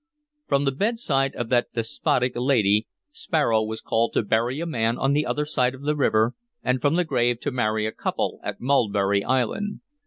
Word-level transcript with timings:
From 0.47 0.65
the 0.65 0.71
bedside 0.71 1.35
of 1.35 1.49
that 1.49 1.73
despotic 1.75 2.33
lady 2.35 2.87
Sparrow 3.11 3.61
was 3.61 3.81
called 3.81 4.13
to 4.13 4.23
bury 4.23 4.59
a 4.59 4.65
man 4.65 4.97
on 4.97 5.13
the 5.13 5.27
other 5.27 5.45
side 5.45 5.75
of 5.75 5.83
the 5.83 5.95
river, 5.95 6.33
and 6.63 6.81
from 6.81 6.95
the 6.95 7.05
grave 7.05 7.39
to 7.41 7.51
marry 7.51 7.85
a 7.85 7.91
couple 7.91 8.39
at 8.43 8.59
Mulberry 8.59 9.23
Island. 9.23 9.81